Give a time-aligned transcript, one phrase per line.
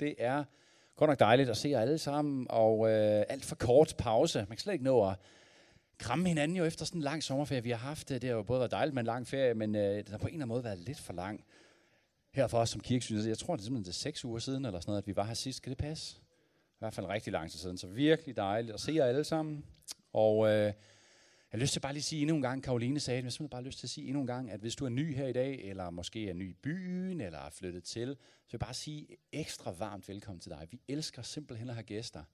[0.00, 0.44] Det er
[0.96, 4.38] godt nok dejligt at se jer alle sammen, og øh, alt for kort pause.
[4.38, 5.16] Man kan slet ikke nå at
[5.98, 8.08] kramme hinanden jo efter sådan en lang sommerferie, vi har haft.
[8.08, 10.26] Det har jo både været dejligt med en lang ferie, men øh, det har på
[10.26, 11.44] en eller anden måde været lidt for lang.
[12.32, 14.64] Her for os som kirkesyn, jeg tror det er simpelthen det er seks uger siden,
[14.64, 15.62] eller sådan noget, at vi var her sidst.
[15.62, 16.16] Kan det passe?
[16.72, 19.64] I hvert fald rigtig lang tid siden, så virkelig dejligt at se jer alle sammen.
[20.12, 20.72] Og øh,
[21.52, 23.26] jeg har lyst til bare lige at sige endnu en gang, Karoline sagde det, jeg
[23.26, 25.14] har simpelthen bare lyst til at sige endnu en gang, at hvis du er ny
[25.14, 28.52] her i dag, eller måske er ny i byen, eller er flyttet til, så vil
[28.52, 30.68] jeg bare sige ekstra varmt velkommen til dig.
[30.70, 32.24] Vi elsker simpelthen at have gæster.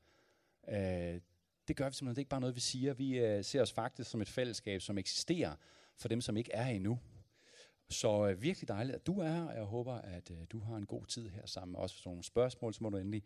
[0.69, 1.21] Øh,
[1.69, 2.09] det gør vi simpelthen.
[2.09, 2.95] Det er ikke bare noget, vi siger.
[2.95, 5.57] Vi øh, ser os faktisk som et fællesskab, som eksisterer
[5.97, 6.99] for dem, som ikke er her endnu.
[7.91, 10.77] Så øh, virkelig dejligt, at du er her, og jeg håber, at øh, du har
[10.77, 11.93] en god tid her sammen med os.
[11.93, 13.23] Hvis nogle spørgsmål, så må du endelig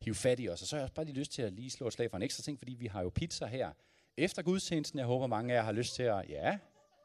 [0.00, 0.62] hive fat i os.
[0.62, 2.16] Og så har jeg også bare lige lyst til at lige slå et slag for
[2.16, 3.72] en ekstra ting, fordi vi har jo pizza her
[4.16, 4.98] efter gudstjenesten.
[4.98, 6.24] Jeg håber, mange af jer har lyst til at...
[6.28, 6.58] Ja,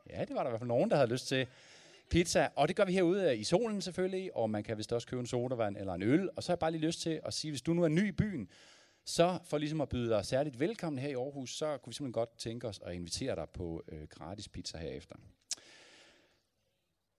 [0.10, 1.48] ja det var der i hvert fald nogen, der havde lyst til
[2.10, 2.50] pizza.
[2.56, 5.20] Og det gør vi herude øh, i solen selvfølgelig, og man kan vist også købe
[5.20, 6.30] en sodavand eller en øl.
[6.36, 8.08] Og så har jeg bare lige lyst til at sige, hvis du nu er ny
[8.08, 8.50] i byen,
[9.06, 12.14] så for ligesom at byde dig særligt velkommen her i Aarhus, så kunne vi simpelthen
[12.14, 15.16] godt tænke os at invitere dig på øh, gratis pizza herefter.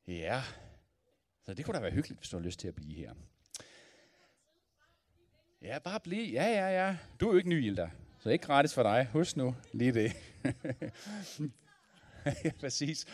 [0.06, 0.42] Ja,
[1.42, 3.14] så det kunne da være hyggeligt, hvis du har lyst til at blive her.
[5.62, 6.32] Ja, bare bliv.
[6.32, 6.97] Ja, ja, ja.
[7.20, 7.91] Du er jo ikke ny, Hilda.
[8.20, 9.08] Så det er ikke gratis for dig.
[9.12, 10.12] Husk nu lige det.
[12.44, 13.06] ja, præcis.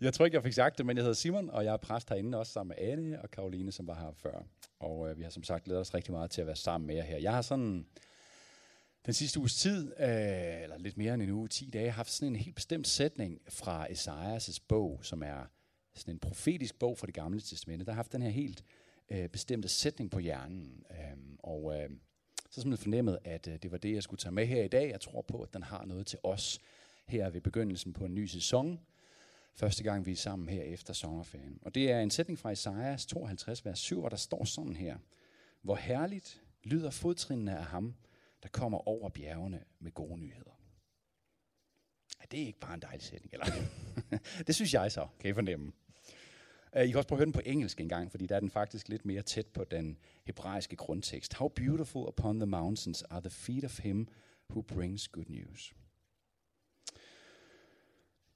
[0.00, 2.08] Jeg tror ikke, jeg fik sagt det, men jeg hedder Simon, og jeg er præst
[2.08, 4.42] herinde også sammen med Anne og Karoline, som var her før.
[4.80, 6.94] Og øh, vi har som sagt glædet os rigtig meget til at være sammen med
[6.94, 7.18] jer her.
[7.18, 7.86] Jeg har sådan
[9.06, 12.28] den sidste uges tid, øh, eller lidt mere end en uge, 10 dage, haft sådan
[12.28, 15.46] en helt bestemt sætning fra Esajas' bog, som er
[15.94, 17.84] sådan en profetisk bog fra det gamle testamente.
[17.84, 18.64] Der har haft den her helt
[19.10, 20.84] øh, bestemte sætning på hjernen.
[20.90, 21.90] Øh, og øh,
[22.50, 24.90] så simpelthen fornemmet, at øh, det var det, jeg skulle tage med her i dag.
[24.90, 26.60] Jeg tror på, at den har noget til os
[27.06, 28.80] her ved begyndelsen på en ny sæson.
[29.54, 31.58] Første gang vi er sammen her efter sommerferien.
[31.62, 34.96] Og det er en sætning fra Esajas 52, vers 7, og der står sådan her.
[35.62, 37.94] Hvor herligt lyder fodtrinene af ham,
[38.42, 40.60] der kommer over bjergene med gode nyheder.
[42.20, 43.46] Er det ikke bare en dejlig sætning, eller?
[44.46, 45.72] det synes jeg så, kan I fornemme.
[46.76, 48.40] Uh, I kan også prøve at høre den på engelsk en gang, fordi der er
[48.40, 51.34] den faktisk lidt mere tæt på den hebraiske grundtekst.
[51.34, 54.08] How beautiful upon the mountains are the feet of him
[54.50, 55.72] who brings good news.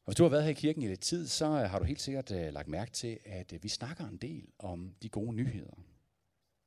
[0.04, 1.84] Og hvis du har været her i kirken i lidt tid, så øh, har du
[1.84, 5.32] helt sikkert uh, lagt mærke til, at uh, vi snakker en del om de gode
[5.32, 5.82] nyheder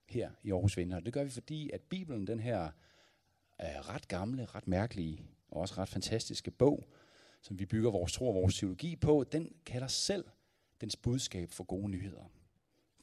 [0.10, 1.00] her i Aarhus Vinder.
[1.00, 2.64] Det gør vi, fordi at Bibelen, den her
[3.64, 6.88] uh, ret gamle, ret mærkelige og også ret fantastiske bog,
[7.42, 10.26] som vi bygger vores tro og vores teologi på, den kalder selv
[10.82, 12.32] dens budskab for gode nyheder.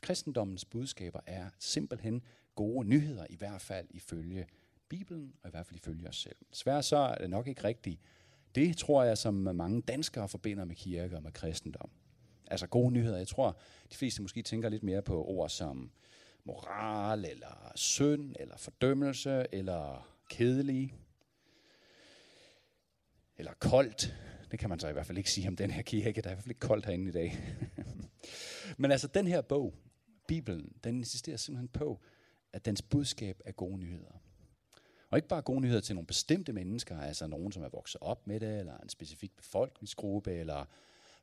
[0.03, 2.23] Kristendommens budskaber er simpelthen
[2.55, 4.47] gode nyheder, i hvert fald ifølge
[4.89, 6.37] Bibelen, og i hvert fald ifølge os selv.
[6.53, 8.01] Svær så er det nok ikke rigtigt.
[8.55, 11.91] Det tror jeg, som mange danskere forbinder med kirke og med kristendom.
[12.47, 13.17] Altså gode nyheder.
[13.17, 13.59] Jeg tror,
[13.93, 15.91] de fleste måske tænker lidt mere på ord som
[16.45, 20.95] moral, eller synd, eller fordømmelse, eller kedelig,
[23.37, 24.15] eller koldt.
[24.55, 26.23] Det kan man så i hvert fald ikke sige om den her kirke.
[26.23, 27.39] Der er i hvert fald ikke koldt herinde i dag.
[28.79, 29.75] Men altså, den her bog,
[30.29, 32.01] Bibelen, den insisterer simpelthen på,
[32.53, 34.23] at dens budskab er gode nyheder.
[35.11, 38.27] Og ikke bare gode nyheder til nogle bestemte mennesker, altså nogen, som er vokset op
[38.27, 40.65] med det, eller en specifik befolkningsgruppe, eller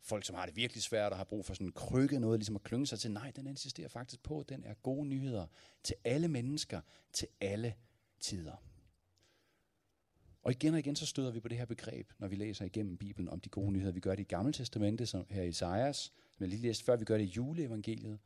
[0.01, 2.55] folk, som har det virkelig svært og har brug for sådan en krykke, noget ligesom
[2.55, 3.11] at klynge sig til.
[3.11, 5.45] Nej, den insisterer faktisk på, at den er gode nyheder
[5.83, 6.81] til alle mennesker,
[7.13, 7.73] til alle
[8.19, 8.63] tider.
[10.43, 12.97] Og igen og igen så støder vi på det her begreb, når vi læser igennem
[12.97, 13.91] Bibelen om de gode nyheder.
[13.91, 15.97] Vi gør det i Gamle Testamente, som her i Isaias,
[16.31, 16.95] som jeg lige læste før.
[16.95, 18.19] Vi gør det i juleevangeliet,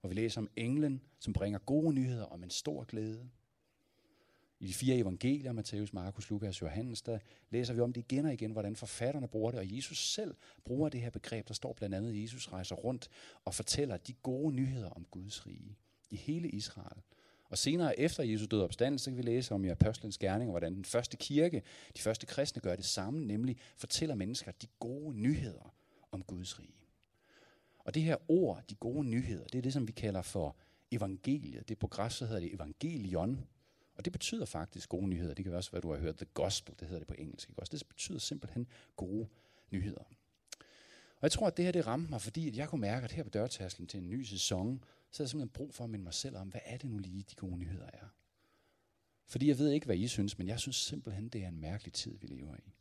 [0.00, 3.28] hvor vi læser om englen, som bringer gode nyheder om en stor glæde.
[4.60, 7.18] I de fire evangelier, Matthæus, Markus, Lukas og Johannes, der
[7.50, 9.60] læser vi om det igen og igen, hvordan forfatterne bruger det.
[9.60, 11.48] Og Jesus selv bruger det her begreb.
[11.48, 13.08] Der står blandt andet, at Jesus rejser rundt
[13.44, 15.76] og fortæller de gode nyheder om Guds rige
[16.10, 17.02] i hele Israel.
[17.54, 20.74] Og senere efter Jesu død opstandelse, så kan vi læse om i Apostlenes Gerning, hvordan
[20.74, 21.62] den første kirke,
[21.96, 25.74] de første kristne gør det samme, nemlig fortæller mennesker de gode nyheder
[26.12, 26.88] om Guds rige.
[27.78, 30.56] Og det her ord, de gode nyheder, det er det, som vi kalder for
[30.90, 31.68] evangeliet.
[31.68, 33.40] Det på græs, så hedder det evangelion.
[33.94, 35.34] Og det betyder faktisk gode nyheder.
[35.34, 37.48] Det kan også være, du har hørt the gospel, det hedder det på engelsk.
[37.48, 37.60] Ikke?
[37.60, 39.28] Også det betyder simpelthen gode
[39.70, 40.04] nyheder.
[41.24, 43.12] Og jeg tror, at det her det ramte mig, fordi at jeg kunne mærke, at
[43.12, 46.02] her på dørtaslen til en ny sæson, så er jeg simpelthen brug for at minde
[46.04, 48.06] mig selv om, hvad er det nu lige, de gode nyheder er.
[49.26, 51.92] Fordi jeg ved ikke, hvad I synes, men jeg synes simpelthen, det er en mærkelig
[51.92, 52.72] tid, vi lever i.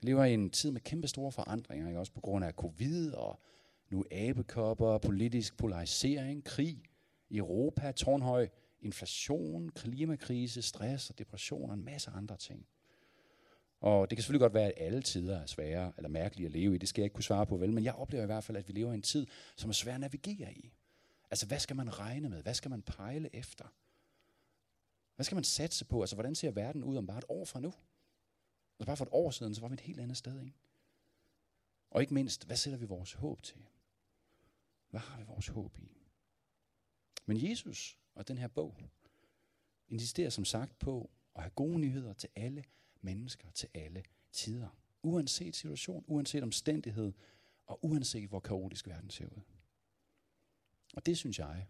[0.00, 1.98] Vi lever i en tid med kæmpe store forandringer, ikke?
[1.98, 3.40] også på grund af covid og
[3.90, 6.82] nu abekopper, politisk polarisering, krig
[7.30, 8.48] i Europa, tårnhøj
[8.80, 12.66] inflation, klimakrise, stress og depression og en masse andre ting.
[13.84, 16.74] Og det kan selvfølgelig godt være, at alle tider er svære eller mærkelige at leve
[16.74, 16.78] i.
[16.78, 17.72] Det skal jeg ikke kunne svare på, vel?
[17.72, 19.26] Men jeg oplever i hvert fald, at vi lever i en tid,
[19.56, 20.72] som er svær at navigere i.
[21.30, 22.42] Altså, hvad skal man regne med?
[22.42, 23.64] Hvad skal man pejle efter?
[25.14, 26.00] Hvad skal man satse på?
[26.00, 27.68] Altså, hvordan ser verden ud om bare et år fra nu?
[28.78, 30.58] Altså, bare for et år siden, så var vi et helt andet sted, ikke?
[31.90, 33.66] Og ikke mindst, hvad sætter vi vores håb til?
[34.90, 35.96] Hvad har vi vores håb i?
[37.26, 38.76] Men Jesus og den her bog
[39.88, 42.64] insisterer som sagt på at have gode nyheder til alle
[43.04, 44.02] mennesker til alle
[44.32, 44.68] tider.
[45.02, 47.12] Uanset situation, uanset omstændighed,
[47.66, 49.40] og uanset hvor kaotisk verden ser ud.
[50.94, 51.66] Og det synes jeg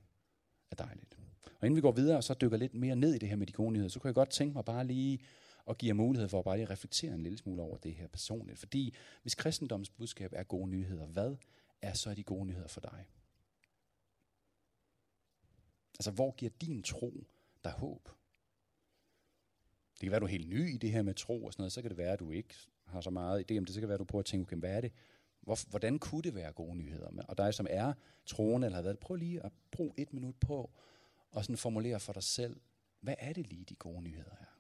[0.71, 1.19] er dejligt.
[1.61, 3.47] Og inden vi går videre og så dykker lidt mere ned i det her med
[3.47, 5.21] de gode nyheder, så kunne jeg godt tænke mig bare lige
[5.69, 8.09] at give jer mulighed for at bare lige reflektere en lille smule over det her
[8.09, 8.59] personligt.
[8.59, 11.37] Fordi hvis kristendommens budskab er gode nyheder, hvad
[11.83, 13.07] er så de gode nyheder for dig?
[15.99, 17.27] Altså, hvor giver din tro
[17.65, 18.09] dig håb?
[20.05, 21.73] Det kan være, du er helt ny i det her med tro og sådan noget.
[21.73, 22.55] Så kan det være, at du ikke
[22.85, 23.75] har så meget idé om det.
[23.75, 24.93] Så kan det være, at du prøver at tænke, okay, hvad er det?
[25.41, 27.23] Hvor, hvordan kunne det være gode nyheder?
[27.29, 27.93] Og dig, som er
[28.27, 30.71] troende eller har været, prøv lige at bruge et minut på
[31.31, 32.61] og sådan formulere for dig selv,
[33.01, 34.55] hvad er det lige, de gode nyheder er?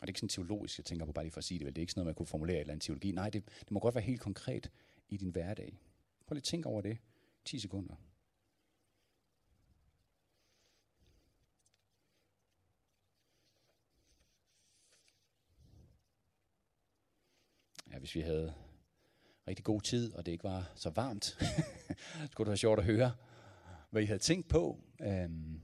[0.00, 1.74] det er ikke sådan teologisk, jeg tænker på bare lige for at sige det, vel?
[1.74, 3.12] det er ikke sådan noget, man kunne formulere i eller andet teologi.
[3.12, 4.70] Nej, det, det må godt være helt konkret
[5.08, 5.78] i din hverdag.
[6.26, 6.98] Prøv lige at tænke over det.
[7.44, 7.94] 10 sekunder.
[17.92, 18.54] Ja, hvis vi havde
[19.48, 21.36] rigtig god tid, og det ikke var så varmt, så
[22.30, 23.12] skulle det være sjovt at høre,
[23.90, 24.78] hvad I havde tænkt på.
[25.00, 25.60] Øhm,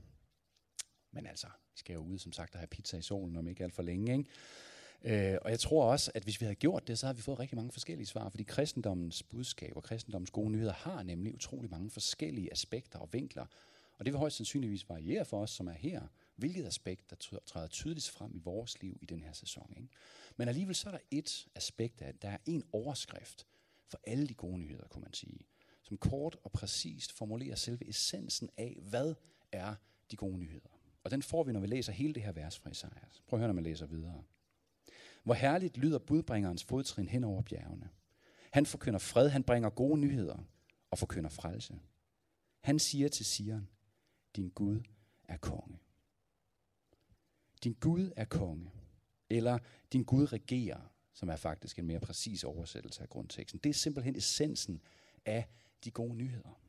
[1.11, 3.63] men altså, vi skal jo ud, som sagt, og have pizza i solen om ikke
[3.63, 4.17] alt for længe.
[4.17, 5.31] Ikke?
[5.33, 7.39] Øh, og jeg tror også, at hvis vi havde gjort det, så havde vi fået
[7.39, 11.89] rigtig mange forskellige svar, fordi kristendommens budskab og kristendommens gode nyheder har nemlig utrolig mange
[11.89, 13.45] forskellige aspekter og vinkler.
[13.97, 16.01] Og det vil højst sandsynligvis variere for os, som er her,
[16.39, 19.73] hvilket aspekt, der træder tydeligst frem i vores liv i den her sæson.
[19.77, 19.89] Ikke?
[20.37, 23.47] Men alligevel så er der et aspekt af Der er en overskrift
[23.87, 25.39] for alle de gode nyheder, kunne man sige,
[25.81, 29.15] som kort og præcist formulerer selve essensen af, hvad
[29.51, 29.75] er
[30.11, 30.69] de gode nyheder.
[31.03, 33.23] Og den får vi, når vi læser hele det her vers fra Isaias.
[33.27, 34.23] Prøv at høre, når man læser videre.
[35.23, 37.89] Hvor herligt lyder budbringerens fodtrin hen over bjergene.
[38.51, 40.37] Han forkynder fred, han bringer gode nyheder
[40.91, 41.79] og forkynder frelse.
[42.61, 43.69] Han siger til Sion,
[44.35, 44.81] din Gud
[45.27, 45.77] er konge.
[47.63, 48.71] Din Gud er konge.
[49.29, 49.59] Eller
[49.93, 53.59] din Gud regerer, som er faktisk en mere præcis oversættelse af grundteksten.
[53.63, 54.81] Det er simpelthen essensen
[55.25, 55.47] af
[55.83, 56.59] de gode nyheder.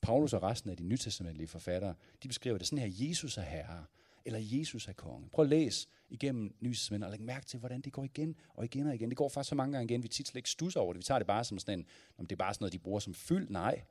[0.00, 3.84] Paulus og resten af de nytestamentlige forfattere, de beskriver det sådan her, Jesus er herre,
[4.24, 5.28] eller Jesus er konge.
[5.28, 8.86] Prøv at læse igennem Nytestamentet og læg mærke til, hvordan det går igen og igen
[8.86, 9.08] og igen.
[9.08, 10.98] Det går faktisk så mange gange igen, vi tit slet ikke stusser over det.
[10.98, 11.86] Vi tager det bare som sådan en,
[12.18, 13.48] om det er bare sådan noget, de bruger som fyld.
[13.50, 13.84] Nej,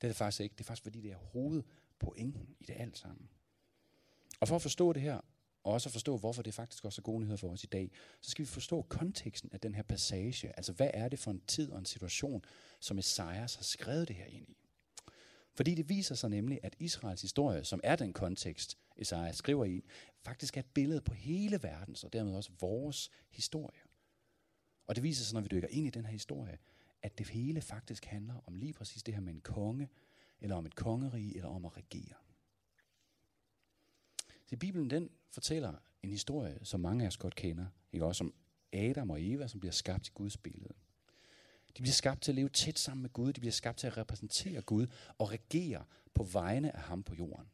[0.00, 0.52] det er det faktisk ikke.
[0.52, 3.28] Det er faktisk, fordi det er hovedpointen i det alt sammen.
[4.42, 5.20] Og for at forstå det her,
[5.64, 7.90] og også at forstå, hvorfor det faktisk også er gode nyheder for os i dag,
[8.20, 10.52] så skal vi forstå konteksten af den her passage.
[10.56, 12.44] Altså, hvad er det for en tid og en situation,
[12.80, 14.56] som Esajas har skrevet det her ind i?
[15.54, 19.84] Fordi det viser sig nemlig, at Israels historie, som er den kontekst, Esajas skriver i,
[20.22, 23.80] faktisk er et billede på hele verdens, og dermed også vores historie.
[24.86, 26.58] Og det viser sig, når vi dykker ind i den her historie,
[27.02, 29.88] at det hele faktisk handler om lige præcis det her med en konge,
[30.40, 32.14] eller om et kongerige, eller om at regere.
[34.52, 37.66] Så Bibelen den fortæller en historie, som mange af os godt kender.
[37.92, 38.06] Ikke?
[38.06, 38.34] Også om
[38.72, 40.74] Adam og Eva, som bliver skabt i Guds billede.
[41.76, 43.32] De bliver skabt til at leve tæt sammen med Gud.
[43.32, 44.86] De bliver skabt til at repræsentere Gud
[45.18, 45.84] og regere
[46.14, 47.46] på vegne af ham på jorden.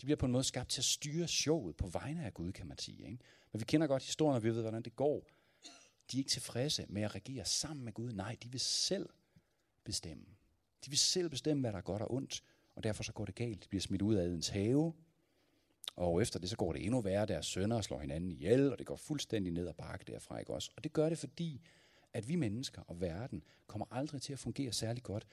[0.00, 2.66] De bliver på en måde skabt til at styre showet på vegne af Gud, kan
[2.66, 3.06] man sige.
[3.06, 3.18] Ikke?
[3.52, 5.28] Men vi kender godt historien, og vi ved, hvordan det går.
[6.12, 8.12] De er ikke tilfredse med at regere sammen med Gud.
[8.12, 9.08] Nej, de vil selv
[9.84, 10.24] bestemme.
[10.84, 12.42] De vil selv bestemme, hvad der er godt og ondt,
[12.74, 13.62] og derfor så går det galt.
[13.62, 14.94] De bliver smidt ud af Edens have,
[15.96, 17.26] og efter det, så går det endnu værre.
[17.26, 20.38] Deres sønner slår hinanden ihjel, og det går fuldstændig ned ad bakke derfra.
[20.38, 20.70] Ikke også?
[20.76, 21.60] Og det gør det, fordi
[22.12, 25.26] at vi mennesker og verden kommer aldrig til at fungere særlig godt,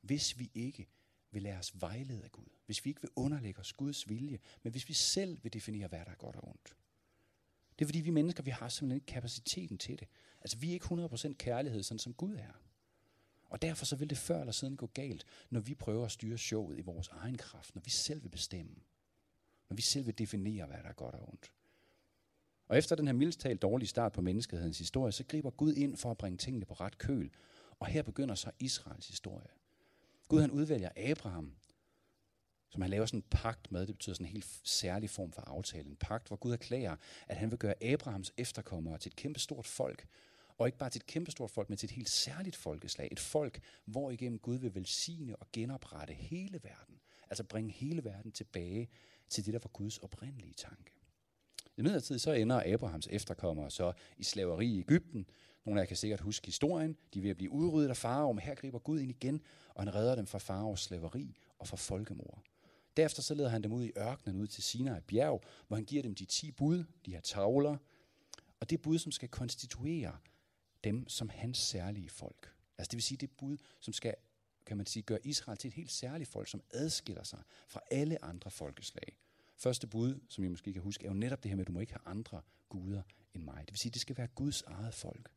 [0.00, 0.86] hvis vi ikke
[1.30, 2.46] vil lade os vejlede af Gud.
[2.66, 5.98] Hvis vi ikke vil underlægge os Guds vilje, men hvis vi selv vil definere, hvad
[5.98, 6.76] der er godt og ondt.
[7.78, 10.08] Det er fordi, vi mennesker, vi har simpelthen ikke kapaciteten til det.
[10.40, 12.60] Altså, vi er ikke 100% kærlighed, sådan som Gud er.
[13.44, 16.38] Og derfor så vil det før eller siden gå galt, når vi prøver at styre
[16.38, 18.74] showet i vores egen kraft, når vi selv vil bestemme.
[19.68, 21.52] Når vi selv vil definere, hvad der er godt og ondt.
[22.68, 26.10] Og efter den her mildstalt dårlige start på menneskehedens historie, så griber Gud ind for
[26.10, 27.30] at bringe tingene på ret køl.
[27.80, 29.48] Og her begynder så Israels historie.
[30.28, 31.52] Gud han udvælger Abraham,
[32.70, 33.86] som han laver sådan en pagt med.
[33.86, 35.88] Det betyder sådan en helt særlig form for aftale.
[35.88, 36.96] En pagt, hvor Gud erklærer,
[37.28, 40.06] at han vil gøre Abrahams efterkommere til et kæmpestort folk.
[40.58, 43.08] Og ikke bare til et kæmpestort folk, men til et helt særligt folkeslag.
[43.12, 47.00] Et folk, hvor igennem Gud vil velsigne og genoprette hele verden.
[47.30, 48.88] Altså bringe hele verden tilbage
[49.28, 50.92] til det, der var Guds oprindelige tanke.
[51.76, 55.26] I midlertid så ender Abrahams efterkommere så i slaveri i Ægypten.
[55.64, 56.96] Nogle af jer kan sikkert huske historien.
[57.14, 59.40] De er ved at blive udryddet af farao, men her griber Gud ind igen,
[59.74, 62.42] og han redder dem fra faraos slaveri og fra folkemord.
[62.96, 66.02] Derefter så leder han dem ud i ørkenen, ud til Sinai bjerg, hvor han giver
[66.02, 67.76] dem de ti bud, de her tavler,
[68.60, 70.16] og det bud, som skal konstituere
[70.84, 72.52] dem som hans særlige folk.
[72.78, 74.14] Altså det vil sige det bud, som skal
[74.68, 78.24] kan man sige, gør Israel til et helt særligt folk, som adskiller sig fra alle
[78.24, 79.16] andre folkeslag.
[79.56, 81.72] Første bud, som I måske kan huske, er jo netop det her med, at du
[81.72, 83.02] må ikke have andre guder
[83.34, 83.60] end mig.
[83.60, 85.30] Det vil sige, at det skal være Guds eget folk.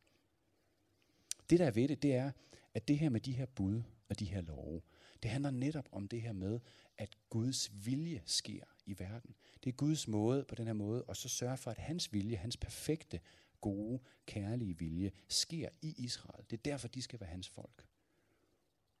[1.50, 2.32] Det der er ved det, det er,
[2.74, 4.82] at det her med de her bud og de her love,
[5.22, 6.60] det handler netop om det her med,
[6.98, 9.34] at Guds vilje sker i verden.
[9.64, 12.36] Det er Guds måde på den her måde, og så sørge for, at hans vilje,
[12.36, 13.20] hans perfekte,
[13.60, 16.44] gode, kærlige vilje, sker i Israel.
[16.50, 17.86] Det er derfor, de skal være hans folk.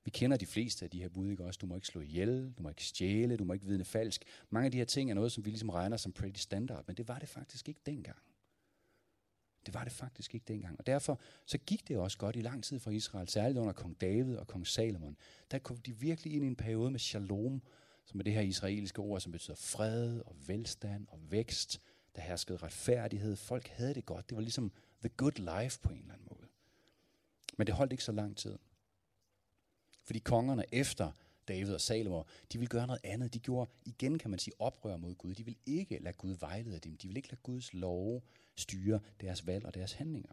[0.04, 1.58] Vi kender de fleste af de her bud, ikke også?
[1.58, 4.24] Du må ikke slå ihjel, du må ikke stjæle, du må ikke vidne falsk.
[4.50, 6.96] Mange af de her ting er noget, som vi ligesom regner som pretty standard, men
[6.96, 8.18] det var det faktisk ikke dengang.
[9.66, 10.78] Det var det faktisk ikke dengang.
[10.78, 14.00] Og derfor så gik det også godt i lang tid for Israel, særligt under kong
[14.00, 15.16] David og kong Salomon.
[15.50, 17.62] Der kom de virkelig ind i en periode med shalom,
[18.04, 21.80] som er det her israelske ord, som betyder fred og velstand og vækst.
[22.16, 23.36] Der herskede retfærdighed.
[23.36, 24.28] Folk havde det godt.
[24.28, 26.46] Det var ligesom the good life på en eller anden måde.
[27.58, 28.58] Men det holdt ikke så lang tid.
[30.04, 31.12] Fordi kongerne efter
[31.48, 33.34] David og Salomo, de ville gøre noget andet.
[33.34, 35.34] De gjorde igen, kan man sige, oprør mod Gud.
[35.34, 36.96] De ville ikke lade Gud vejlede dem.
[36.96, 38.22] De ville ikke lade Guds love
[38.56, 40.32] styre deres valg og deres handlinger.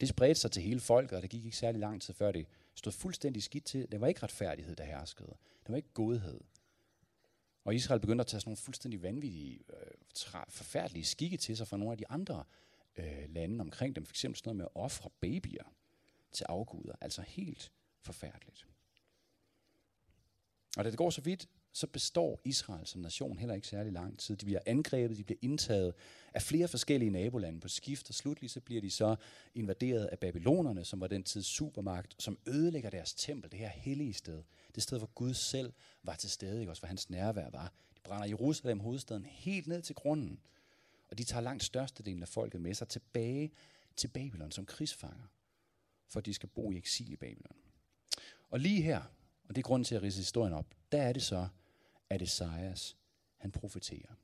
[0.00, 2.46] Det spredte sig til hele folket, og det gik ikke særlig lang tid før det
[2.74, 3.92] stod fuldstændig skidt til.
[3.92, 5.36] Det var ikke retfærdighed, der herskede.
[5.62, 6.40] Det var ikke godhed.
[7.64, 11.76] Og Israel begyndte at tage sådan nogle fuldstændig vanvittige, øh, forfærdelige skikke til sig fra
[11.76, 12.44] nogle af de andre
[12.96, 14.06] øh, lande omkring dem.
[14.06, 15.72] For eksempel sådan noget med at ofre babyer
[16.32, 16.94] til afguder.
[17.00, 18.66] Altså helt forfærdeligt.
[20.76, 24.18] Og da det går så vidt, så består Israel som nation heller ikke særlig lang
[24.18, 24.36] tid.
[24.36, 25.94] De bliver angrebet, de bliver indtaget
[26.34, 29.16] af flere forskellige nabolande på skift, og slutlig så bliver de så
[29.54, 34.14] invaderet af babylonerne, som var den tids supermagt, som ødelægger deres tempel, det her hellige
[34.14, 34.42] sted.
[34.74, 35.72] Det sted, hvor Gud selv
[36.02, 36.72] var til stede, ikke?
[36.72, 37.72] også hvor hans nærvær var.
[37.94, 40.40] De brænder Jerusalem, hovedstaden, helt ned til grunden.
[41.10, 43.52] Og de tager langt størstedelen af folket med sig tilbage
[43.96, 45.26] til Babylon som krigsfanger,
[46.08, 47.56] for de skal bo i eksil i Babylon.
[48.50, 49.02] Og lige her,
[49.48, 51.48] og det er grunden til at rise historien op, der er det så,
[52.10, 52.96] at Esajas,
[53.36, 54.14] han profeterer.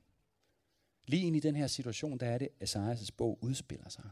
[1.07, 4.09] Lige ind i den her situation, der er det, at Esajas' bog udspiller sig.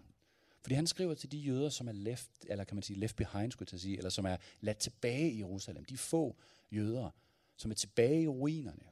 [0.62, 3.52] Fordi han skriver til de jøder, som er left, eller kan man sige left behind,
[3.52, 5.86] skulle jeg sige, eller som er ladt tilbage i Jerusalem.
[5.86, 6.36] De få
[6.72, 7.10] jøder,
[7.58, 8.84] som er tilbage i ruinerne.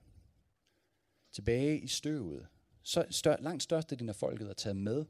[1.32, 2.48] Tilbage i støvet.
[2.84, 5.06] Så stør, langt størstedelen af folket er taget med.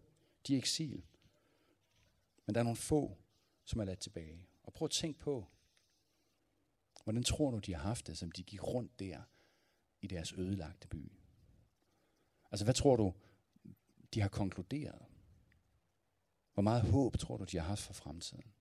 [0.47, 1.03] De er eksil.
[2.45, 3.17] Men der er nogle få,
[3.65, 4.45] som er ladt tilbage.
[4.63, 5.47] Og prøv at tænke på,
[7.03, 9.21] Hvordan tror du, de har haft det, som de gik rundt der
[10.01, 11.11] i deres ødelagte by?
[12.51, 13.13] Altså, hvad tror du,
[14.13, 15.05] de har konkluderet?
[16.53, 18.53] Hvor meget håb tror du, de har haft for fremtiden?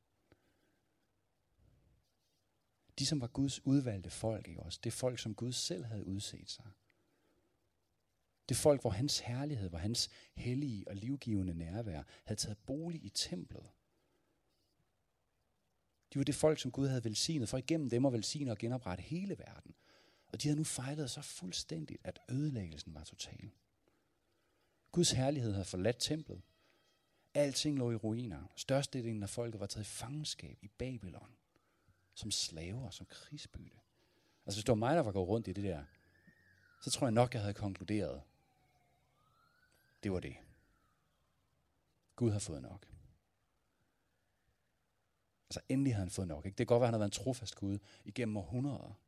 [2.98, 4.80] De, som var Guds udvalgte folk, ikke også?
[4.84, 6.70] Det folk, som Gud selv havde udset sig.
[8.48, 13.08] Det folk, hvor hans herlighed, hvor hans hellige og livgivende nærvær havde taget bolig i
[13.08, 13.70] templet.
[16.12, 19.02] De var det folk, som Gud havde velsignet, for igennem dem at velsigne og genoprette
[19.02, 19.74] hele verden.
[20.32, 23.50] Og de havde nu fejlet så fuldstændigt, at ødelæggelsen var total.
[24.92, 26.42] Guds herlighed havde forladt templet.
[27.34, 28.42] Alting lå i ruiner.
[28.56, 31.36] Størstedelen af folket var taget i fangenskab i Babylon.
[32.14, 33.76] Som slaver, som krigsbytte.
[34.46, 35.84] Altså hvis det var mig, der var gået rundt i det der,
[36.82, 38.22] så tror jeg nok, jeg havde konkluderet,
[40.02, 40.36] det var det.
[42.16, 42.86] Gud har fået nok.
[45.50, 46.46] Altså endelig havde han fået nok.
[46.46, 46.58] Ikke?
[46.58, 49.00] Det kan godt være, at han har været en trofast Gud igennem århundreder.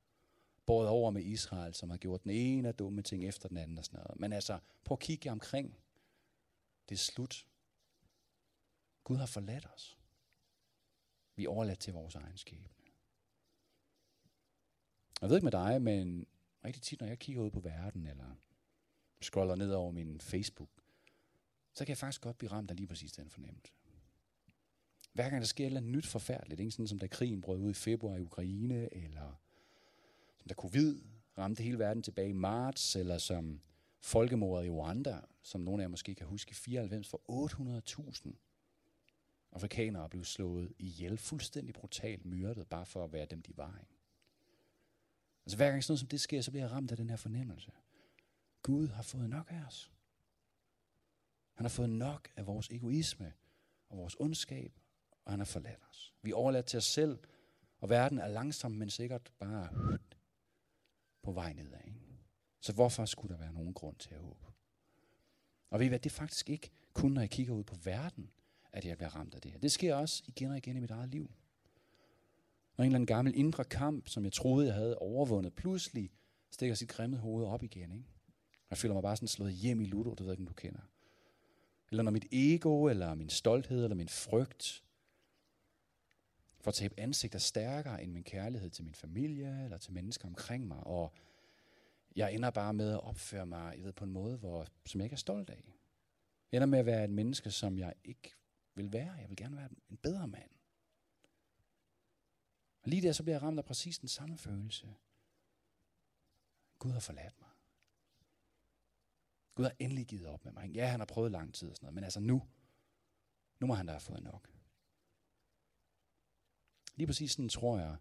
[0.67, 3.79] Båret over med Israel, som har gjort den ene af dumme ting efter den anden
[3.79, 4.21] og sådan noget.
[4.21, 5.77] Men altså, prøv at kigge omkring.
[6.89, 7.47] Det er slut.
[9.05, 9.99] Gud har forladt os.
[11.37, 12.69] Vi er overladt til vores egen skæbne.
[15.21, 16.27] Jeg ved ikke med dig, men
[16.65, 18.37] rigtig tit, når jeg kigger ud på verden, eller
[19.21, 20.71] scroller ned over min Facebook,
[21.75, 23.73] så kan jeg faktisk godt blive ramt af lige præcis den fornemmelse.
[25.13, 26.71] Hver gang der sker noget nyt forfærdeligt, ikke?
[26.71, 29.41] sådan som da krigen brød ud i februar i Ukraine, eller
[30.37, 31.01] som da covid
[31.39, 33.61] ramte hele verden tilbage i marts, eller som
[34.01, 37.21] folkemordet i Rwanda, som nogle af jer måske kan huske, i 94 for
[38.27, 38.33] 800.000
[39.53, 43.79] afrikanere blev slået ihjel, fuldstændig brutalt myrdet, bare for at være dem, de var.
[43.81, 43.93] Ikke?
[45.47, 47.17] Altså hver gang sådan noget som det sker, så bliver jeg ramt af den her
[47.17, 47.73] fornemmelse.
[48.63, 49.93] Gud har fået nok af os.
[51.55, 53.33] Han har fået nok af vores egoisme
[53.89, 54.82] og vores ondskab
[55.25, 56.15] og han har forladt os.
[56.23, 57.19] Vi er overladt til os selv,
[57.81, 59.99] og verden er langsomt, men sikkert bare
[61.23, 61.81] på vej nedad.
[61.87, 61.99] Ikke?
[62.61, 64.47] Så hvorfor skulle der være nogen grund til at håbe?
[65.71, 68.31] Og ved I hvad, det er faktisk ikke kun, når jeg kigger ud på verden,
[68.73, 69.59] at jeg bliver ramt af det her.
[69.59, 71.31] Det sker også igen og igen i mit eget liv.
[72.77, 76.11] Når en eller anden gammel indre kamp, som jeg troede, jeg havde overvundet, pludselig
[76.51, 77.93] stikker sit grimme hoved op igen.
[77.93, 78.05] Ikke?
[78.71, 80.55] Jeg føler mig bare sådan slået hjem i ludo, det ved jeg ikke, om du
[80.55, 80.81] kender.
[81.91, 84.85] Eller når mit ego, eller min stolthed, eller min frygt
[86.63, 90.29] for at tabe ansigt er stærkere end min kærlighed til min familie, eller til mennesker
[90.29, 90.87] omkring mig.
[90.87, 91.13] Og
[92.17, 95.05] jeg ender bare med at opføre mig jeg ved, på en måde, hvor, som jeg
[95.05, 95.65] ikke er stolt af.
[96.53, 98.35] Jeg ender med at være et menneske, som jeg ikke
[98.75, 99.13] vil være.
[99.13, 100.51] Jeg vil gerne være en bedre mand.
[102.83, 104.95] Og lige der, så bliver jeg ramt af præcis den samme følelse.
[106.79, 107.49] Gud har forladt mig.
[109.55, 110.71] Gud har endelig givet op med mig.
[110.71, 112.43] Ja, han har prøvet lang tid og sådan noget, men altså nu,
[113.61, 114.49] nu må han da have fået nok.
[117.03, 117.97] Lige præcis sådan tror jeg,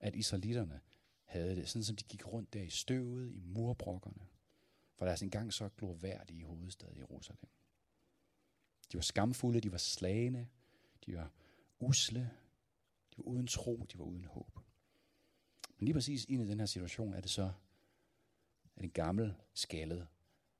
[0.00, 0.80] at israelitterne
[1.24, 4.26] havde det, sådan som de gik rundt der i støvet, i murbrokkerne,
[4.94, 7.48] for deres engang så glorværdige hovedstad i Jerusalem.
[8.92, 10.48] De var skamfulde, de var slagende,
[11.06, 11.32] de var
[11.78, 12.30] usle,
[13.12, 14.58] de var uden tro, de var uden håb.
[15.78, 17.52] Men lige præcis ind i den her situation er det så,
[18.76, 20.06] at en gammel, skaldet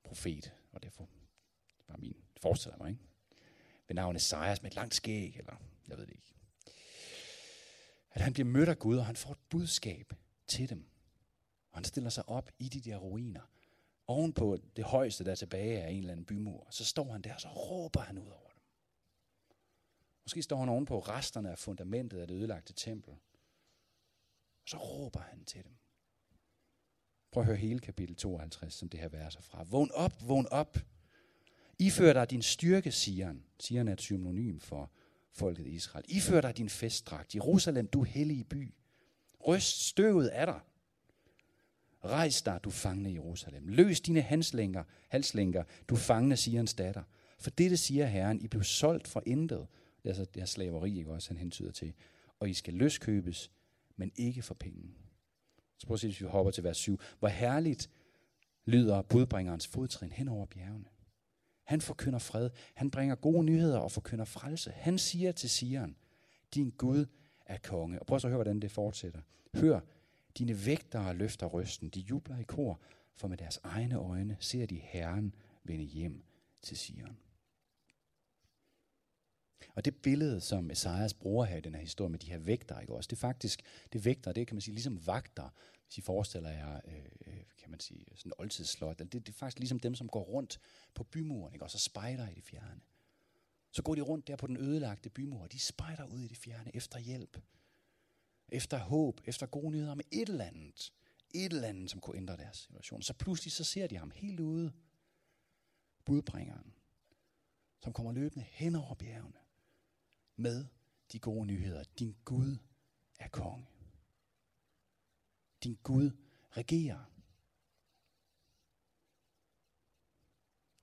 [0.03, 1.09] profet, og derfor
[1.77, 3.03] det var min, forestiller mig, ikke?
[3.87, 5.55] ved navn Esajas med et langt skæg, eller
[5.87, 6.36] jeg ved det ikke.
[8.17, 10.13] At han bliver mødt af Gud, og han får et budskab
[10.47, 10.85] til dem.
[11.71, 13.41] Og han stiller sig op i de der ruiner.
[14.07, 16.67] Ovenpå det højeste, der er tilbage af en eller anden bymur.
[16.69, 18.61] Så står han der, og så råber han ud over dem.
[20.23, 23.13] Måske står han ovenpå resterne af fundamentet af det ødelagte tempel.
[24.63, 25.75] Og så råber han til dem.
[27.31, 29.63] Prøv at høre hele kapitel 52, som det her vers er fra.
[29.63, 30.77] Vågn op, vågn op.
[31.79, 33.43] Ifør dig din styrke, siger han.
[33.59, 34.91] Siger han er et synonym for
[35.37, 36.05] folket i Israel.
[36.09, 37.35] Ifør dig din festdragt.
[37.35, 38.73] Jerusalem, du hellige by.
[39.47, 40.59] Ryst støvet af dig.
[42.05, 43.67] Rejs dig, du fangne Jerusalem.
[43.67, 47.03] Løs dine halslænger, halslænger du fangne Sions datter.
[47.39, 49.67] For dette siger Herren, I blev solgt for intet.
[50.03, 51.93] Det er altså det er slaveri, ikke også, han hentyder til.
[52.39, 53.51] Og I skal løskøbes,
[53.95, 54.83] men ikke for penge.
[55.77, 56.99] Så prøv at se, hvis vi hopper til vers 7.
[57.19, 57.89] Hvor herligt
[58.65, 60.85] lyder budbringerens fodtrin hen over bjergene.
[61.67, 62.49] Han forkynder fred.
[62.73, 64.71] Han bringer gode nyheder og forkynder frelse.
[64.71, 65.95] Han siger til Sion,
[66.53, 67.05] din Gud
[67.45, 67.99] er konge.
[67.99, 69.21] Og prøv så at høre, hvordan det fortsætter.
[69.55, 69.79] Hør,
[70.37, 71.89] dine vægtere løfter røsten.
[71.89, 72.79] De jubler i kor,
[73.15, 76.23] for med deres egne øjne ser de Herren vende hjem
[76.61, 77.17] til Sion.
[79.75, 82.79] Og det billede, som Esajas bruger her i den her historie med de her vægter,
[82.79, 83.61] ikke også, det er faktisk,
[83.93, 85.49] det vægter, det kan man sige, ligesom vagter,
[85.87, 89.33] hvis I forestiller jer, øh, øh, kan man sige, sådan en oldtidsslot, det, det er
[89.33, 90.59] faktisk ligesom dem, som går rundt
[90.93, 92.81] på bymuren, ikke, og så spejder i det fjerne.
[93.71, 96.37] Så går de rundt der på den ødelagte bymur, og de spejder ud i det
[96.37, 97.41] fjerne efter hjælp,
[98.49, 100.93] efter håb, efter gode nyheder med et eller andet,
[101.33, 103.01] et eller andet, som kunne ændre deres situation.
[103.01, 104.73] Så pludselig så ser de ham helt ude,
[106.05, 106.73] budbringeren,
[107.79, 109.37] som kommer løbende hen over bjergene
[110.35, 110.65] med
[111.11, 111.83] de gode nyheder.
[111.99, 112.57] Din Gud
[113.19, 113.65] er konge.
[115.67, 116.11] Din Gud
[116.49, 117.11] regerer.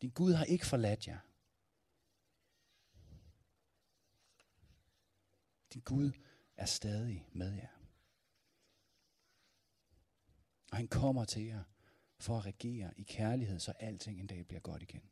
[0.02, 1.18] Din Gud har ikke forladt jer.
[5.74, 6.10] Din Gud
[6.56, 7.68] er stadig med jer.
[10.70, 11.62] Og han kommer til jer
[12.18, 15.02] for at regere i kærlighed, så alting en dag bliver godt igen.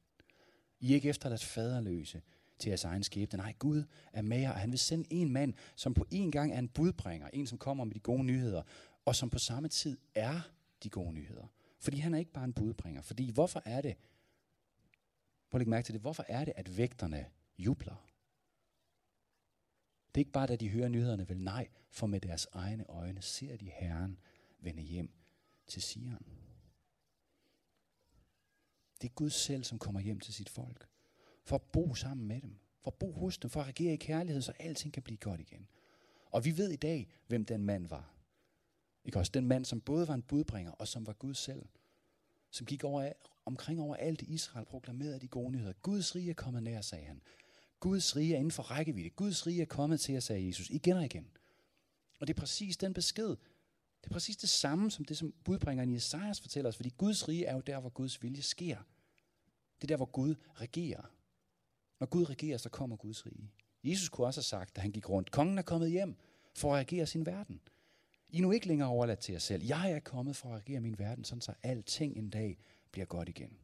[0.81, 2.23] I er ikke efterladt faderløse
[2.59, 3.37] til jeres egen skæbne.
[3.37, 6.53] Nej, Gud er med jer, og han vil sende en mand, som på en gang
[6.53, 8.63] er en budbringer, en som kommer med de gode nyheder,
[9.05, 10.41] og som på samme tid er
[10.83, 11.47] de gode nyheder.
[11.79, 13.03] Fordi han er ikke bare en budbringer.
[13.03, 13.97] Fordi hvorfor er det,
[15.51, 17.27] prøv at lægge mærke til det, hvorfor er det, at vægterne
[17.59, 18.09] jubler?
[20.09, 23.23] Det er ikke bare, da de hører nyhederne, vel nej, for med deres egne øjne
[23.23, 24.19] ser de Herren
[24.59, 25.11] vende hjem
[25.67, 26.27] til Sion.
[29.03, 30.89] Det er Gud selv, som kommer hjem til sit folk.
[31.45, 32.59] For at bo sammen med dem.
[32.81, 33.51] For at bo hos dem.
[33.51, 35.69] For at regere i kærlighed, så alting kan blive godt igen.
[36.31, 38.12] Og vi ved i dag, hvem den mand var.
[39.05, 39.31] Ikke også?
[39.35, 41.63] Den mand, som både var en budbringer, og som var Gud selv.
[42.51, 43.13] Som gik over,
[43.45, 45.73] omkring over alt i Israel, proklamerede de gode nyheder.
[45.73, 47.23] Guds rige er kommet nær, sagde han.
[47.81, 49.11] Guds rige er inden for rækkevidde.
[49.11, 51.31] Guds rige er kommet til os, sagde Jesus, igen og igen.
[52.21, 53.29] Og det er præcis den besked.
[54.03, 57.29] Det er præcis det samme, som det, som budbringeren i Esajas fortæller os, fordi Guds
[57.29, 58.77] rige er jo der, hvor Guds vilje sker.
[59.75, 61.03] Det er der, hvor Gud regerer.
[62.01, 63.51] Når Gud regerer, så kommer Guds rige.
[63.85, 66.17] Jesus kunne også have sagt, da han gik rundt, kongen er kommet hjem
[66.55, 67.61] for at regere sin verden.
[68.33, 69.65] I er nu ikke længere overladt til jer selv.
[69.65, 72.59] Jeg er kommet for at regere min verden, sådan så alting en dag
[72.91, 73.59] bliver godt igen.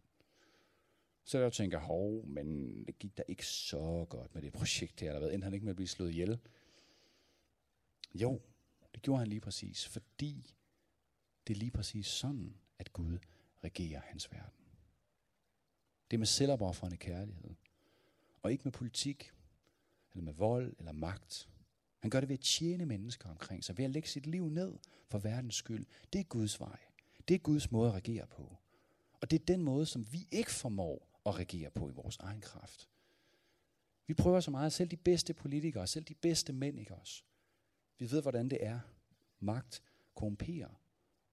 [1.24, 5.08] Så jeg tænker, hov, men det gik da ikke så godt med det projekt her,
[5.08, 6.38] eller hvad, endte han ikke med at blive slået ihjel?
[8.14, 8.40] Jo,
[8.94, 10.54] det gjorde han lige præcis, fordi
[11.46, 13.18] det er lige præcis sådan, at Gud
[13.64, 14.64] regerer hans verden.
[16.10, 17.54] Det er med selvopoffrende kærlighed.
[18.42, 19.32] Og ikke med politik,
[20.12, 21.48] eller med vold, eller magt.
[21.98, 24.78] Han gør det ved at tjene mennesker omkring sig, ved at lægge sit liv ned
[25.08, 25.86] for verdens skyld.
[26.12, 26.78] Det er Guds vej.
[27.28, 28.56] Det er Guds måde at regere på.
[29.20, 32.40] Og det er den måde, som vi ikke formår at regere på i vores egen
[32.40, 32.88] kraft.
[34.06, 37.24] Vi prøver så meget, selv de bedste politikere, selv de bedste mænd, ikke os.
[37.98, 38.80] Vi ved, hvordan det er.
[39.40, 39.82] Magt
[40.14, 40.80] korrumperer.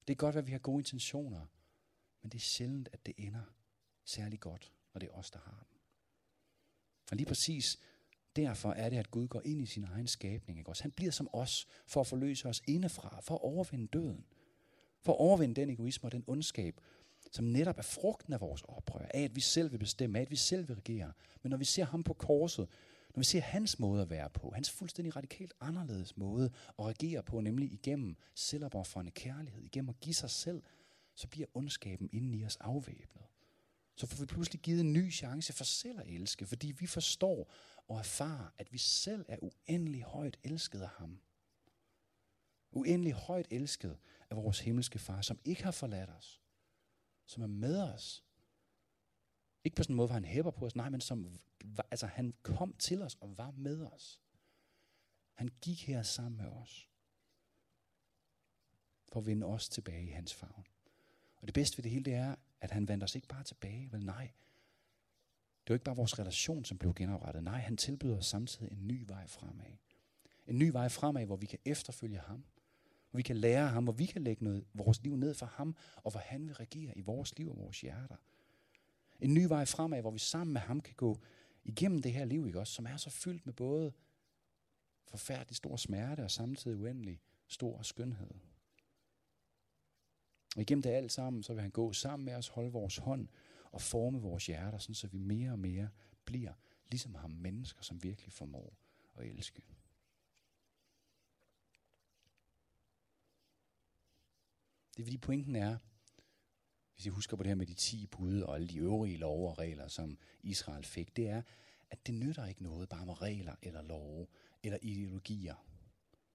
[0.08, 1.45] Det er godt, at vi har gode intentioner,
[2.21, 3.43] men det er sjældent, at det ender
[4.04, 5.78] særlig godt, når det er os, der har den.
[7.12, 7.80] Og lige præcis
[8.36, 10.60] derfor er det, at Gud går ind i sin egen skabning.
[10.60, 10.84] Ikke også?
[10.84, 14.26] Han bliver som os for at forløse os indefra, for at overvinde døden.
[15.02, 16.82] For at overvinde den egoisme og den ondskab,
[17.32, 20.32] som netop er frugten af vores oprør, af at vi selv vil bestemme, af at
[20.32, 21.12] vi selv vil regere.
[21.43, 22.67] Men når vi ser ham på korset,
[23.15, 27.24] når vi ser hans måde at være på, hans fuldstændig radikalt anderledes måde at regere
[27.24, 30.63] på, nemlig igennem selvopoffrende kærlighed, igennem at give sig selv,
[31.15, 33.24] så bliver ondskaben inden i os afvæbnet.
[33.95, 37.54] Så får vi pludselig givet en ny chance for selv at elske, fordi vi forstår
[37.88, 41.21] og erfare, at vi selv er uendelig højt elsket af ham.
[42.71, 43.98] Uendelig højt elsket
[44.30, 46.41] af vores himmelske far, som ikke har forladt os,
[47.26, 48.24] som er med os.
[49.63, 51.39] Ikke på sådan en måde, hvor han hæpper på os, nej, men som,
[51.91, 54.21] altså, han kom til os og var med os.
[55.34, 56.89] Han gik her sammen med os,
[59.12, 60.65] for at vinde os tilbage i hans favn.
[61.36, 63.91] Og det bedste ved det hele, det er, at han vandt os ikke bare tilbage,
[63.91, 64.32] vel nej.
[65.65, 67.43] Det var ikke bare vores relation, som blev genoprettet.
[67.43, 69.78] Nej, han tilbyder os samtidig en ny vej fremad.
[70.47, 72.45] En ny vej fremad, hvor vi kan efterfølge ham.
[73.10, 75.75] Hvor vi kan lære ham, hvor vi kan lægge noget, vores liv ned for ham,
[75.95, 78.15] og hvor han vil regere i vores liv og vores hjerter.
[79.19, 81.19] En ny vej fremad, hvor vi sammen med ham kan gå
[81.63, 83.93] igennem det her liv, ikke også, som er så fyldt med både
[85.08, 88.32] forfærdelig stor smerte og samtidig uendelig stor skønhed.
[90.56, 93.28] Og igennem det alt sammen, så vil han gå sammen med os, holde vores hånd
[93.75, 95.89] og forme vores hjerter, sådan så vi mere og mere
[96.25, 96.53] bliver
[96.91, 98.77] ligesom ham mennesker, som virkelig formår
[99.15, 99.61] at elske.
[104.97, 105.77] Det er fordi pointen er,
[106.93, 109.49] hvis I husker på det her med de 10 bud og alle de øvrige love
[109.49, 111.41] og regler, som Israel fik, det er,
[111.89, 114.27] at det nytter ikke noget bare med regler eller love
[114.63, 115.55] eller ideologier,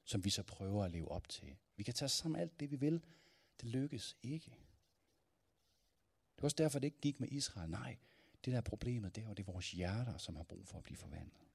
[0.05, 1.57] som vi så prøver at leve op til.
[1.77, 3.05] Vi kan tage sammen alt det, vi vil.
[3.61, 4.57] Det lykkes ikke.
[6.41, 7.71] Det er også derfor, det ikke gik med Israel.
[7.71, 7.97] Nej,
[8.45, 10.79] det der er problemet, det er jo, det er vores hjerter, som har brug for
[10.79, 11.49] at blive forvandlet.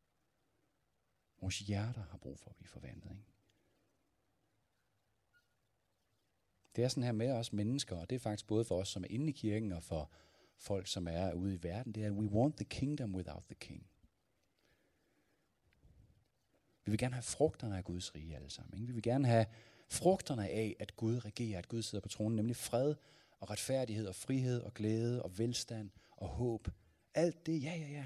[1.41, 3.11] Vores hjerter har brug for at blive forvandlet.
[3.11, 3.23] Ikke?
[6.75, 9.03] Det er sådan her med os mennesker, og det er faktisk både for os, som
[9.03, 10.11] er inde i kirken, og for
[10.57, 13.55] folk, som er ude i verden, det er, at we want the kingdom without the
[13.55, 13.87] king.
[16.85, 18.73] Vi vil gerne have frugterne af Guds rige alle sammen.
[18.73, 18.87] Ikke?
[18.87, 19.45] Vi vil gerne have
[19.87, 22.95] frugterne af, at Gud regerer, at Gud sidder på tronen, nemlig fred
[23.39, 26.67] og retfærdighed og frihed og glæde og velstand og håb.
[27.13, 28.05] Alt det, ja, ja, ja.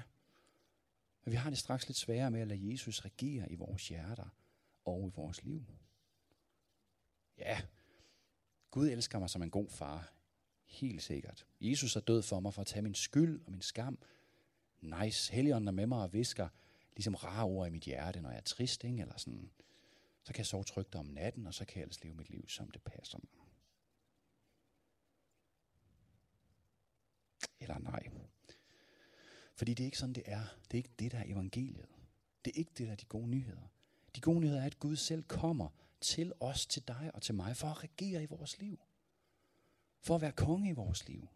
[1.24, 4.28] Men vi har det straks lidt sværere med at lade Jesus regere i vores hjerter
[4.84, 5.64] og i vores liv.
[7.38, 7.60] Ja,
[8.70, 10.12] Gud elsker mig som en god far.
[10.64, 11.46] Helt sikkert.
[11.60, 13.98] Jesus er død for mig for at tage min skyld og min skam.
[14.80, 15.32] Nice.
[15.32, 16.48] Helligånden er med mig og visker
[16.96, 19.00] ligesom rare ord i mit hjerte, når jeg er trist, ikke?
[19.00, 19.50] eller sådan.
[20.22, 22.48] Så kan jeg sove trygt om natten, og så kan jeg ellers leve mit liv,
[22.48, 23.39] som det passer mig.
[27.60, 28.08] Eller nej.
[29.56, 30.42] Fordi det er ikke sådan, det er.
[30.64, 31.86] Det er ikke det, der er evangeliet.
[32.44, 33.72] Det er ikke det, der er de gode nyheder.
[34.16, 35.68] De gode nyheder er, at Gud selv kommer
[36.00, 38.80] til os, til dig og til mig, for at regere i vores liv.
[40.00, 41.28] For at være konge i vores liv.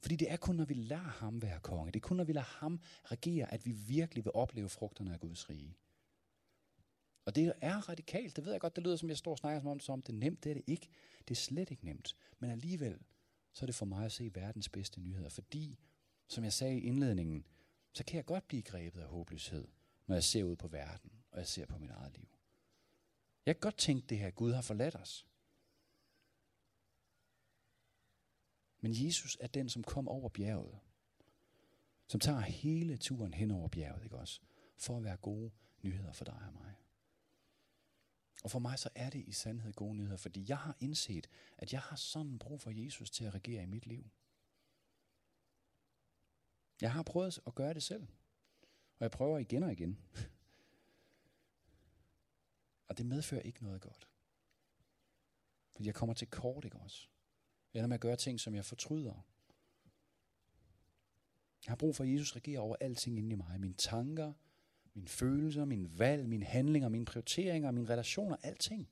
[0.00, 1.92] Fordi det er kun, når vi lader ham være konge.
[1.92, 5.20] Det er kun, når vi lader ham regere, at vi virkelig vil opleve frugterne af
[5.20, 5.76] Guds rige.
[7.24, 8.36] Og det er radikalt.
[8.36, 10.12] Det ved jeg godt, det lyder som, jeg står og snakker som om, som det
[10.12, 10.44] er nemt.
[10.44, 10.88] Det er det ikke.
[11.28, 12.16] Det er slet ikke nemt.
[12.38, 12.98] Men alligevel,
[13.54, 15.28] så er det for mig at se verdens bedste nyheder.
[15.28, 15.78] Fordi,
[16.28, 17.46] som jeg sagde i indledningen,
[17.92, 19.68] så kan jeg godt blive grebet af håbløshed,
[20.06, 22.28] når jeg ser ud på verden, og jeg ser på mit eget liv.
[23.46, 25.26] Jeg kan godt tænke det her, Gud har forladt os.
[28.80, 30.78] Men Jesus er den, som kom over bjerget.
[32.06, 34.40] Som tager hele turen hen over bjerget, ikke også?
[34.76, 35.50] For at være gode
[35.82, 36.74] nyheder for dig og mig.
[38.44, 41.28] Og for mig så er det i sandhed gode nyheder, fordi jeg har indset,
[41.58, 44.10] at jeg har sådan brug for Jesus til at regere i mit liv.
[46.80, 48.06] Jeg har prøvet at gøre det selv.
[48.98, 49.98] Og jeg prøver igen og igen.
[52.88, 54.08] Og det medfører ikke noget godt.
[55.70, 57.08] Fordi jeg kommer til kort, ikke også?
[57.74, 59.26] Jeg ender med at gøre ting, som jeg fortryder.
[61.66, 63.60] Jeg har brug for, at Jesus regerer over alting inde i mig.
[63.60, 64.32] Mine tanker,
[64.94, 68.88] mine følelser, mine valg, mine handlinger, mine prioriteringer, mine relationer, alting.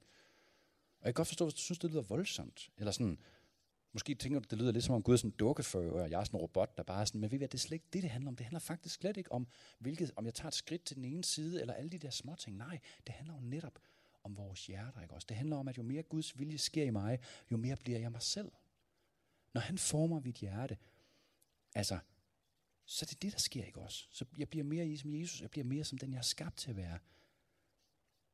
[1.00, 2.70] Og jeg kan godt forstå, hvis du synes, det lyder voldsomt.
[2.78, 3.18] Eller sådan,
[3.94, 6.20] Måske tænker du, det lyder lidt som om Gud er sådan en dukkefører, og jeg
[6.20, 7.72] er sådan en robot, der bare er sådan, men ved I hvad, det er slet
[7.72, 8.36] ikke det, det handler om.
[8.36, 9.46] Det handler faktisk slet ikke om,
[9.78, 12.34] hvilket, om jeg tager et skridt til den ene side, eller alle de der små
[12.34, 12.56] ting.
[12.56, 13.78] Nej, det handler jo netop
[14.24, 15.26] om vores hjerter, ikke også?
[15.28, 17.18] Det handler om, at jo mere Guds vilje sker i mig,
[17.50, 18.52] jo mere bliver jeg mig selv.
[19.54, 20.76] Når han former mit hjerte,
[21.74, 21.98] altså,
[22.84, 24.06] så det er det, der sker, ikke også?
[24.10, 26.70] Så jeg bliver mere som Jesus, jeg bliver mere som den, jeg er skabt til
[26.70, 26.98] at være.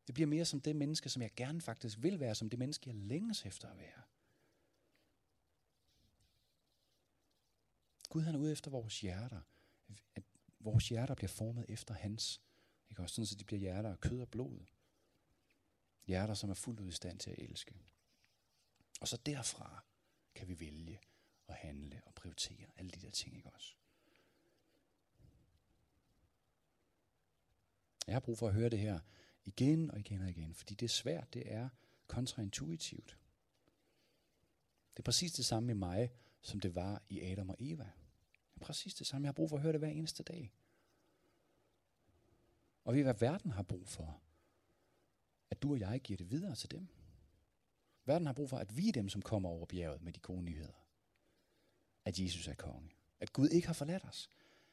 [0.09, 2.89] Jeg bliver mere som det menneske, som jeg gerne faktisk vil være, som det menneske,
[2.89, 4.03] jeg længes efter at være.
[8.09, 9.41] Gud han er ude efter vores hjerter.
[10.15, 10.23] At
[10.61, 12.41] vores hjerter bliver formet efter hans.
[12.91, 13.15] Ikke også?
[13.15, 14.67] Sådan, så de bliver hjerter af kød og blod.
[16.07, 17.75] Hjerter, som er fuldt ud i stand til at elske.
[19.01, 19.85] Og så derfra
[20.35, 21.01] kan vi vælge
[21.49, 23.78] at handle og prioritere alle de der ting, ikke også?
[28.09, 29.01] Jeg har brug for at høre det her
[29.45, 31.69] igen og igen og igen, fordi det er svært, det er
[32.07, 33.19] kontraintuitivt.
[34.91, 37.91] Det er præcis det samme i mig, som det var i Adam og Eva.
[38.55, 39.25] Det er præcis det samme.
[39.25, 40.53] Jeg har brug for at høre det hver eneste dag.
[42.85, 44.21] Og ved hvad verden har brug for?
[45.51, 46.89] At du og jeg giver det videre til dem.
[48.05, 50.43] Verden har brug for, at vi er dem, som kommer over bjerget med de gode
[50.43, 50.85] nyheder.
[52.05, 52.91] At Jesus er konge.
[53.21, 54.31] At Gud ikke har forladt os.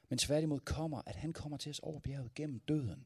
[0.10, 3.06] Men tværtimod kommer, at han kommer til os over bjerget gennem døden.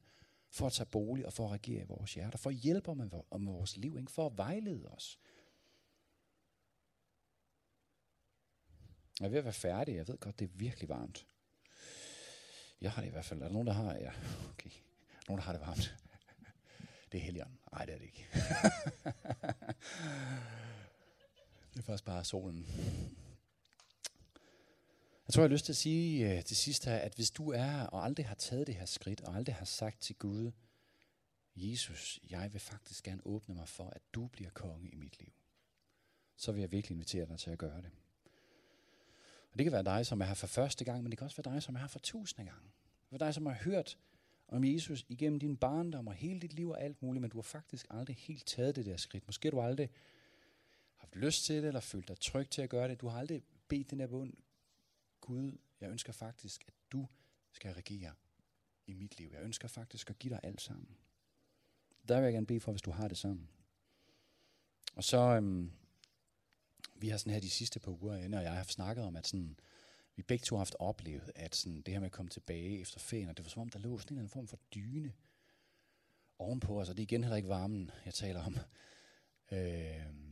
[0.51, 2.38] For at tage bolig og for at regere i vores hjerter.
[2.38, 3.09] For at hjælpe med,
[3.39, 3.97] med vores liv.
[3.97, 4.12] Ikke?
[4.12, 5.19] For at vejlede os.
[9.19, 9.95] Jeg er ved at være færdig.
[9.95, 11.27] Jeg ved godt, det er virkelig varmt.
[12.81, 13.41] Jeg har det i hvert fald.
[13.41, 13.93] Er der nogen, der har?
[13.93, 14.12] Ja,
[14.49, 14.69] okay.
[15.27, 15.95] Nogen, der har det varmt.
[17.12, 17.59] Det er Helion.
[17.71, 18.27] Nej, det er det ikke.
[21.73, 22.67] det er faktisk bare solen.
[25.29, 27.51] Jeg tror, jeg har lyst til at sige øh, til sidst her, at hvis du
[27.51, 30.51] er og aldrig har taget det her skridt, og aldrig har sagt til Gud,
[31.55, 35.33] Jesus, jeg vil faktisk gerne åbne mig for, at du bliver konge i mit liv,
[36.35, 37.91] så vil jeg virkelig invitere dig til at gøre det.
[39.51, 41.41] Og det kan være dig, som er her for første gang, men det kan også
[41.43, 42.67] være dig, som er her for tusinde gange.
[43.01, 43.97] Det kan være dig, som har hørt
[44.47, 47.43] om Jesus igennem din barndom og hele dit liv og alt muligt, men du har
[47.43, 49.27] faktisk aldrig helt taget det der skridt.
[49.27, 49.89] Måske har du aldrig
[50.95, 53.01] haft lyst til det, eller følt dig tryg til at gøre det.
[53.01, 54.33] Du har aldrig bedt den der bund,
[55.29, 57.07] Gud, jeg ønsker faktisk, at du
[57.51, 58.13] skal regere
[58.87, 59.29] i mit liv.
[59.33, 60.97] Jeg ønsker faktisk at give dig alt sammen.
[62.07, 63.49] Der vil jeg gerne bede for, hvis du har det sammen.
[64.95, 65.71] Og så, øhm,
[66.95, 69.59] vi har sådan her de sidste par uger, og jeg har snakket om, at sådan,
[70.15, 72.99] vi begge to har haft oplevet, at sådan, det her med at komme tilbage efter
[72.99, 75.13] ferien, og det var som om, der lå sådan en eller anden form for dyne
[76.39, 78.57] ovenpå os, og det er igen heller ikke varmen, jeg taler om.
[79.51, 80.28] Øh,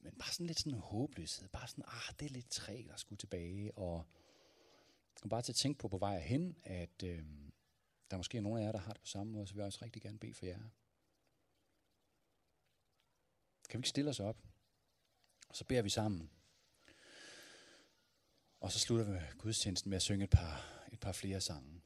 [0.00, 3.00] men bare sådan lidt sådan en håbløshed, bare sådan, ah, det er lidt træt at
[3.00, 4.06] skulle tilbage, og
[5.22, 7.24] jeg bare til at tænke på på vej hen, at øh,
[8.10, 9.66] der er måske nogen af jer, der har det på samme måde, så vil jeg
[9.66, 10.58] også rigtig gerne bede for jer.
[13.68, 14.42] Kan vi ikke stille os op?
[15.48, 16.30] Og så beder vi sammen.
[18.60, 21.80] Og så slutter vi gudstjenesten med at synge et par, et par flere sange.